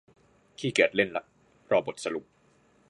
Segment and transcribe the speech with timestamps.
[0.59, 1.23] ขี้เกียจเล่นละ
[1.71, 2.25] รอบทสรุป